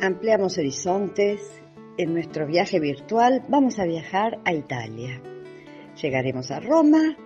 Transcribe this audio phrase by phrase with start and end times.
[0.00, 1.40] Ampliamos horizontes.
[1.96, 5.20] En nuestro viaje virtual vamos a viajar a Italia.
[6.00, 7.16] Llegaremos a Roma.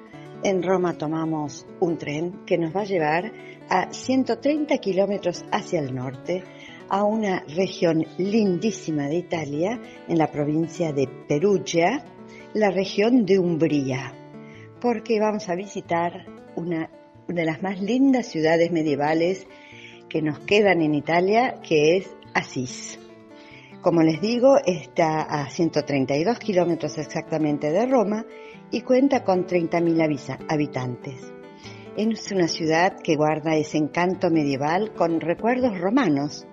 [0.42, 3.32] En Roma tomamos un tren que nos va a llevar
[3.68, 6.44] a 130 kilómetros hacia el norte,
[6.88, 12.04] a una región lindísima de Italia, en la provincia de Perugia,
[12.54, 14.12] la región de Umbría,
[14.80, 16.26] porque vamos a visitar
[16.56, 16.90] una,
[17.28, 19.46] una de las más lindas ciudades medievales
[20.08, 23.00] que nos quedan en Italia, que es Asís.
[23.82, 28.24] Como les digo, está a 132 kilómetros exactamente de Roma
[28.70, 31.32] y cuenta con 30.000 habitantes.
[31.96, 36.46] Es una ciudad que guarda ese encanto medieval con recuerdos romanos,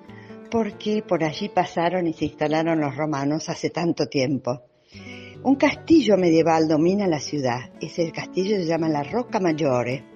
[0.49, 4.63] porque por allí pasaron y se instalaron los romanos hace tanto tiempo.
[5.43, 10.14] Un castillo medieval domina la ciudad, ese castillo se llama la Rocca Maggiore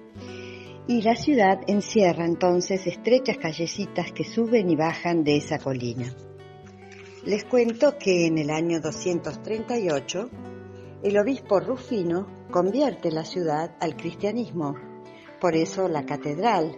[0.86, 6.12] y la ciudad encierra entonces estrechas callecitas que suben y bajan de esa colina.
[7.24, 10.30] Les cuento que en el año 238
[11.02, 14.74] el obispo Rufino convierte la ciudad al cristianismo.
[15.40, 16.76] Por eso la catedral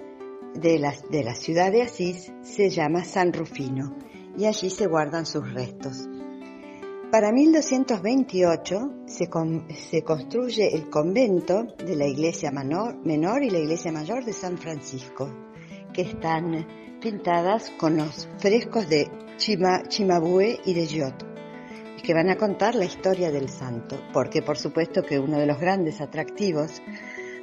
[0.55, 3.97] de la, de la ciudad de Asís se llama San Rufino
[4.37, 6.09] y allí se guardan sus restos.
[7.13, 9.29] Para 1228 se,
[10.03, 15.29] construye el convento de la iglesia menor, y la iglesia mayor de San Francisco,
[15.93, 16.67] que están
[17.03, 21.27] pintadas con los frescos de Chima, Chimabue y de Giotto,
[22.03, 25.61] que van a contar la historia del santo, porque por supuesto que uno de los
[25.61, 26.81] grandes atractivos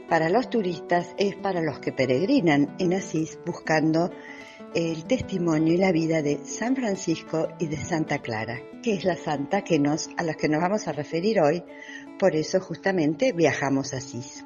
[0.09, 4.09] para los turistas es para los que peregrinan en Asís buscando
[4.73, 9.15] el testimonio y la vida de San Francisco y de Santa Clara, que es la
[9.15, 9.63] santa
[10.17, 11.63] a la que nos vamos a referir hoy,
[12.17, 14.45] por eso justamente viajamos a Asís.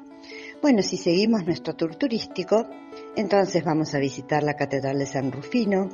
[0.62, 2.66] Bueno, si seguimos nuestro tour turístico,
[3.16, 5.88] entonces vamos a visitar la Catedral de San Rufino,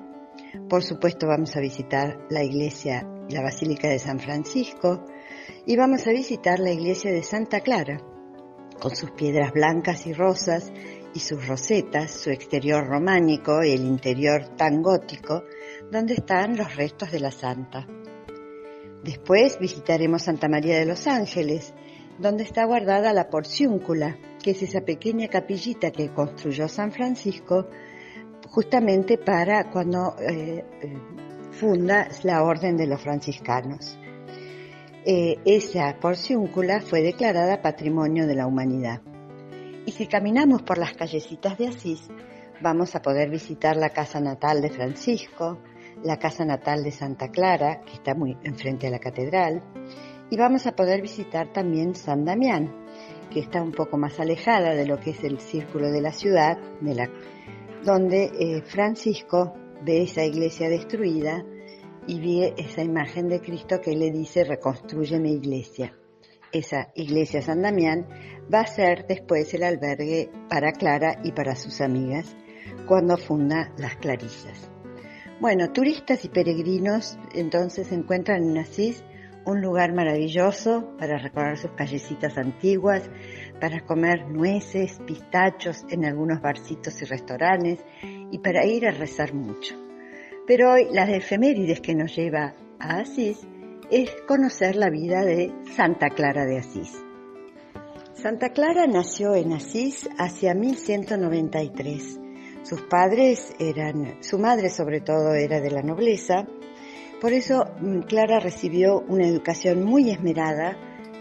[0.69, 5.05] por supuesto vamos a visitar la iglesia la Basílica de San Francisco
[5.67, 8.01] y vamos a visitar la iglesia de Santa Clara,
[8.81, 10.73] con sus piedras blancas y rosas
[11.15, 15.45] y sus rosetas, su exterior románico y el interior tan gótico,
[15.91, 17.87] donde están los restos de la santa.
[19.03, 21.73] Después visitaremos Santa María de los Ángeles,
[22.19, 27.67] donde está guardada la porciúncula, que es esa pequeña capillita que construyó San Francisco
[28.49, 30.99] justamente para cuando eh, eh,
[31.51, 33.99] funda la Orden de los Franciscanos.
[35.05, 39.01] Eh, esa porciúncula fue declarada Patrimonio de la Humanidad.
[39.91, 42.09] Y si caminamos por las callecitas de Asís,
[42.61, 45.59] vamos a poder visitar la casa natal de Francisco,
[46.05, 49.65] la casa natal de Santa Clara, que está muy enfrente a la catedral,
[50.31, 52.73] y vamos a poder visitar también San Damián,
[53.33, 56.57] que está un poco más alejada de lo que es el círculo de la ciudad,
[57.85, 61.45] donde eh, Francisco ve esa iglesia destruida
[62.07, 65.93] y ve esa imagen de Cristo que le dice reconstruye mi iglesia
[66.53, 68.07] esa iglesia San Damián
[68.53, 72.37] va a ser después el albergue para Clara y para sus amigas
[72.87, 74.71] cuando funda las Clarisas.
[75.41, 79.03] Bueno, turistas y peregrinos entonces encuentran en Asís
[79.47, 83.11] un lugar maravilloso para recorrer sus callecitas antiguas,
[83.61, 89.77] para comer nueces, pistachos en algunos barcitos y restaurantes y para ir a rezar mucho.
[90.47, 93.47] Pero hoy las efemérides que nos lleva a Asís
[93.91, 96.93] es conocer la vida de Santa Clara de Asís.
[98.15, 102.21] Santa Clara nació en Asís hacia 1193.
[102.63, 106.47] Sus padres eran, su madre sobre todo era de la nobleza,
[107.21, 110.77] por eso mm, Clara recibió una educación muy esmerada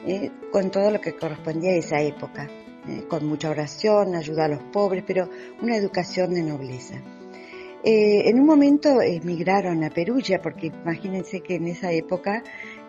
[0.06, 2.48] eh, con todo lo que correspondía a esa época,
[2.88, 5.30] eh, con mucha oración, ayuda a los pobres, pero
[5.62, 7.02] una educación de nobleza.
[7.84, 12.44] Eh, en un momento emigraron a Perugia, porque imagínense que en esa época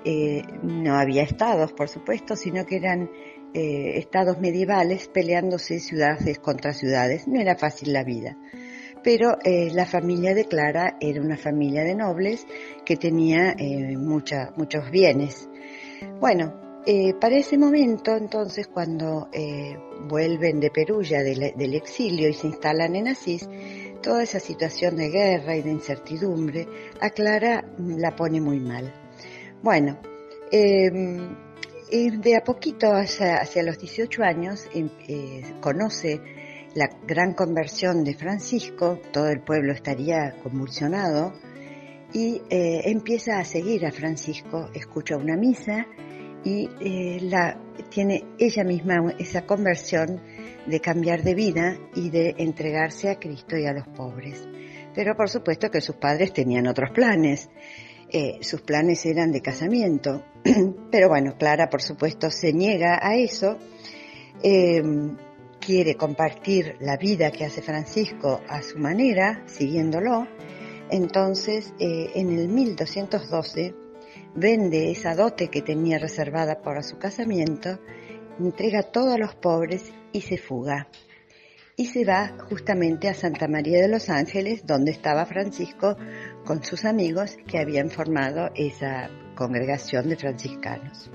[0.04, 3.08] eh, no había estados, por supuesto, sino que eran
[3.54, 7.28] eh, estados medievales peleándose ciudades contra ciudades.
[7.28, 8.36] No era fácil la vida.
[9.02, 12.46] Pero la familia de Clara era una familia de nobles
[12.84, 13.56] que tenía
[13.96, 15.48] muchos bienes.
[16.20, 16.82] Bueno,
[17.18, 19.30] para ese momento, entonces, cuando
[20.06, 23.48] vuelven de Perugia del exilio y se instalan en Asís,
[24.02, 26.66] Toda esa situación de guerra y de incertidumbre
[27.00, 28.92] a Clara la pone muy mal.
[29.62, 29.98] Bueno,
[30.50, 31.36] em,
[31.90, 36.20] de a poquito hacia, los 18 años em, eh, conoce
[36.74, 41.32] la gran conversión de Francisco, todo el pueblo estaría convulsionado,
[42.12, 45.86] y eh, empieza a seguir a Francisco, escucha una misa
[46.44, 50.20] y eh, la, tiene ella misma esa conversión
[50.66, 54.46] de cambiar de vida y de entregarse a Cristo y a los pobres.
[54.94, 57.48] Pero por supuesto que sus padres tenían otros planes.
[58.12, 60.24] Eh, sus planes eran de casamiento.
[60.90, 63.56] Pero bueno, Clara por supuesto se niega a eso.
[64.42, 64.82] Eh,
[65.60, 70.26] quiere compartir la vida que hace Francisco a su manera, siguiéndolo.
[70.90, 73.74] Entonces, eh, en el 1212,
[74.34, 77.78] vende esa dote que tenía reservada para su casamiento,
[78.38, 80.88] entrega todo a los pobres y se fuga.
[81.76, 85.96] Y se va justamente a Santa María de los Ángeles, donde estaba Francisco
[86.44, 91.10] con sus amigos que habían formado esa congregación de franciscanos.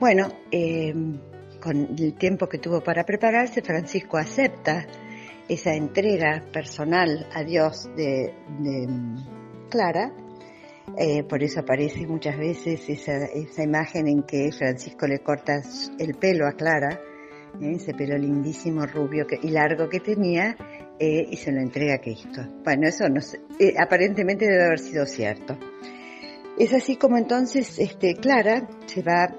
[0.00, 0.92] Bueno, eh,
[1.60, 4.86] con el tiempo que tuvo para prepararse, Francisco acepta
[5.48, 10.12] esa entrega personal a Dios de, mm, Clara.
[10.98, 15.62] Eh, por eso aparece muchas veces esa, imagen en que Francisco le corta
[15.98, 17.00] el pelo a Clara,
[17.60, 17.72] ¿eh?
[17.74, 20.56] ese pelo lindísimo, rubio y largo que tenía,
[20.98, 22.42] eh, y se lo entrega a Cristo.
[22.62, 23.04] Bueno, eso
[23.78, 25.58] aparentemente debe haber sido cierto.
[26.58, 29.34] Es así como entonces este, Clara se va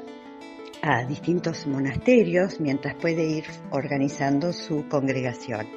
[0.82, 5.68] a distintos monasterios mientras puede ir organizando su congregación.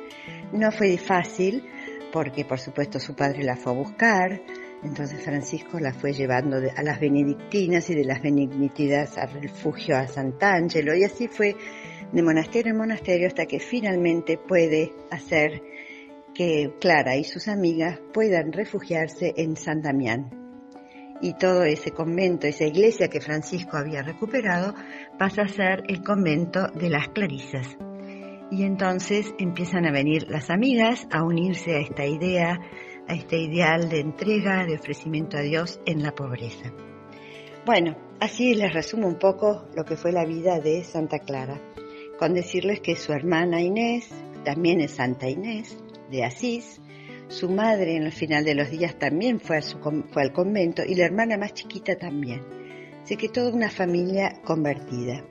[0.52, 1.64] No fue fácil
[2.12, 4.40] porque por supuesto su padre la fue a buscar,
[4.82, 10.06] entonces Francisco la fue llevando a las benedictinas y de las benignitas al refugio a
[10.06, 11.56] Sant'Angelo y así fue
[12.12, 15.62] de monasterio en monasterio hasta que finalmente puede hacer
[16.34, 20.30] que Clara y sus amigas puedan refugiarse en San Damián.
[21.20, 24.72] Y todo ese convento, esa iglesia que Francisco había recuperado,
[25.18, 27.76] pasa a ser el convento de las Clarisas.
[28.52, 32.60] Y entonces empiezan a venir las amigas a unirse a esta idea,
[33.08, 36.72] a este ideal de entrega, de ofrecimiento a Dios en la pobreza.
[37.64, 41.60] Bueno, así les resumo un poco lo que fue la vida de Santa Clara,
[42.18, 44.10] con decirles que su hermana Inés
[44.44, 45.76] también es Santa Inés
[46.10, 46.80] de Asís,
[47.28, 51.36] su madre en el final de los días también fue, al convento y la hermana
[51.36, 52.42] más chiquita también.
[53.02, 55.24] Así que toda una familia convertida.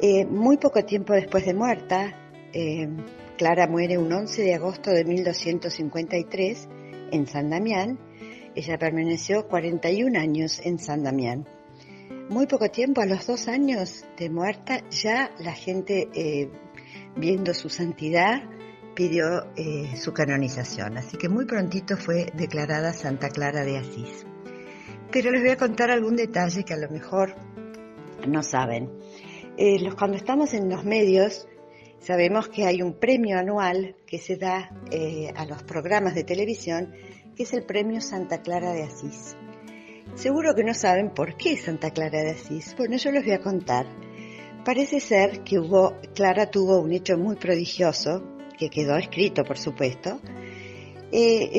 [0.00, 2.14] Eh, muy poco tiempo después de muerta,
[2.52, 2.88] eh,
[3.36, 6.68] Clara muere un 11 de agosto de 1253
[7.10, 7.98] en San Damián.
[8.54, 11.46] Ella permaneció 41 años en San Damián.
[12.28, 16.50] Muy poco tiempo, a los dos años de muerta, ya la gente, eh,
[17.16, 18.42] viendo su santidad,
[18.94, 20.98] pidió eh, su canonización.
[20.98, 24.26] Así que muy prontito fue declarada Santa Clara de Asís.
[25.10, 27.34] Pero les voy a contar algún detalle que a lo mejor
[28.26, 28.90] no saben.
[29.98, 31.48] cuando estamos en los medios,
[32.00, 36.94] Sabemos que hay un premio anual que se da eh, a los programas de televisión,
[37.36, 39.36] que es el premio Santa Clara de Asís.
[40.14, 42.74] Seguro que no saben por qué Santa Clara de Asís.
[42.78, 43.86] Bueno, yo les voy a contar.
[44.64, 45.60] Parece ser que
[46.14, 48.22] Clara tuvo un hecho muy prodigioso,
[48.58, 50.20] que quedó escrito, por supuesto.
[51.12, 51.50] Eh,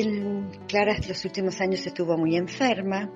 [0.66, 3.08] Clara en los últimos años estuvo muy enferma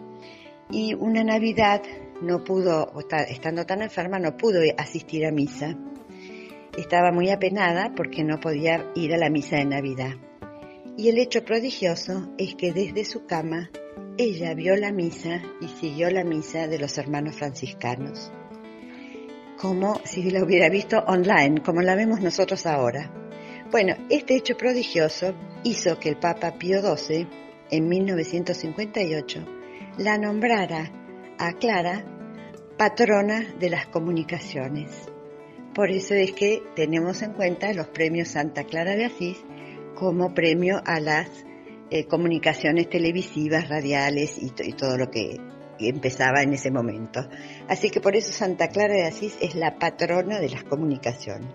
[0.71, 1.83] y una Navidad
[2.23, 2.93] no pudo,
[3.29, 5.77] estando tan enferma, no pudo asistir a misa
[6.77, 10.15] estaba muy apenada porque no podía ir a la misa de Navidad.
[10.97, 13.71] Y el hecho prodigioso es que desde su cama
[14.19, 18.33] ella vio la misa y siguió la misa de los hermanos franciscanos,
[19.59, 23.11] como si la hubiera visto online, como la vemos nosotros ahora.
[23.71, 27.27] Bueno, este hecho prodigioso hizo que el Papa Pío XII,
[27.71, 29.45] en 1958,
[29.99, 30.91] la nombrara
[31.39, 32.05] a Clara
[32.79, 35.09] patrona de las comunicaciones.
[35.77, 39.45] Por eso es que tenemos en cuenta los premios Santa Clara de Asís
[39.95, 41.29] como premio a las
[41.91, 45.39] eh, comunicaciones televisivas, radiales y, todo lo que
[45.79, 47.29] empezaba en ese momento.
[47.69, 51.53] Así que por eso Santa Clara de Asís es la patrona de las comunicaciones.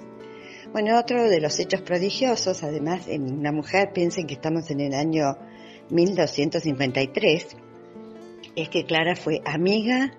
[0.71, 4.93] Bueno, otro de los hechos prodigiosos, además en una mujer, piensen que estamos en el
[4.93, 5.35] año
[5.89, 7.57] 1253,
[8.55, 10.11] es que Clara fue amiga,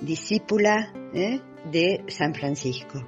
[0.00, 1.40] discípula ¿eh?
[1.72, 3.04] de San Francisco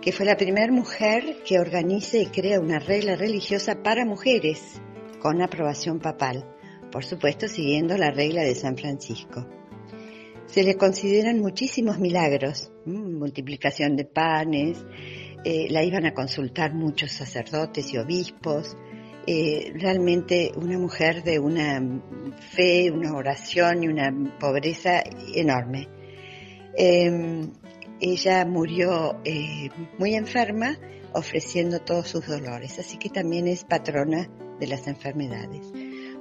[0.00, 4.80] que fue la primera mujer que organiza y crea una regla religiosa para mujeres
[5.20, 6.44] con aprobación papal,
[6.90, 9.46] por supuesto siguiendo la regla de San Francisco.
[10.46, 14.84] Se le consideran muchísimos milagros, multiplicación de panes,
[15.44, 18.76] eh, la iban a consultar muchos sacerdotes y obispos,
[19.26, 21.80] eh, realmente una mujer de una
[22.52, 25.02] fe, una oración y una pobreza
[25.34, 25.88] enorme.
[26.74, 27.52] Em,
[28.00, 30.78] ella murió eh, muy enferma
[31.12, 34.28] ofreciendo todos sus dolores, así que también es patrona
[34.58, 35.72] de las enfermedades.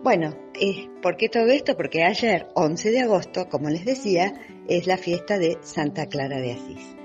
[0.01, 1.75] Bueno, eh, ¿por qué todo esto?
[1.75, 4.33] Porque ayer, 11 de agosto, como les decía,
[4.67, 6.95] es la fiesta de Santa Clara de Asís.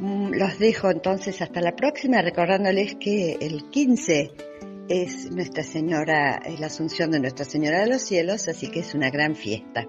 [0.00, 4.32] Mm, los dejo entonces hasta la próxima, recordándoles que el 15
[4.88, 8.94] es Nuestra Señora, es la Asunción de Nuestra Señora de los Cielos, así que es
[8.94, 9.86] una gran fiesta.